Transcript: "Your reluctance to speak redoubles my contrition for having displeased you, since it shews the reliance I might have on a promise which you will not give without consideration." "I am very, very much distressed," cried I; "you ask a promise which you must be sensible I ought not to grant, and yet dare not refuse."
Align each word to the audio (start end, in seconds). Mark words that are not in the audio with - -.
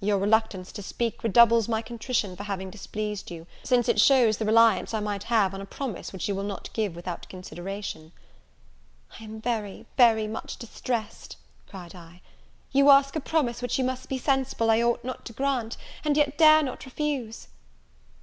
"Your 0.00 0.16
reluctance 0.16 0.72
to 0.72 0.82
speak 0.82 1.22
redoubles 1.22 1.68
my 1.68 1.82
contrition 1.82 2.34
for 2.34 2.44
having 2.44 2.70
displeased 2.70 3.30
you, 3.30 3.46
since 3.62 3.90
it 3.90 4.00
shews 4.00 4.38
the 4.38 4.46
reliance 4.46 4.94
I 4.94 5.00
might 5.00 5.24
have 5.24 5.52
on 5.52 5.60
a 5.60 5.66
promise 5.66 6.14
which 6.14 6.28
you 6.28 6.34
will 6.34 6.44
not 6.44 6.72
give 6.72 6.96
without 6.96 7.28
consideration." 7.28 8.12
"I 9.20 9.24
am 9.24 9.38
very, 9.38 9.84
very 9.98 10.26
much 10.26 10.56
distressed," 10.56 11.36
cried 11.68 11.94
I; 11.94 12.22
"you 12.72 12.88
ask 12.88 13.14
a 13.16 13.20
promise 13.20 13.60
which 13.60 13.76
you 13.76 13.84
must 13.84 14.08
be 14.08 14.16
sensible 14.16 14.70
I 14.70 14.80
ought 14.82 15.04
not 15.04 15.26
to 15.26 15.34
grant, 15.34 15.76
and 16.06 16.16
yet 16.16 16.38
dare 16.38 16.62
not 16.62 16.86
refuse." 16.86 17.48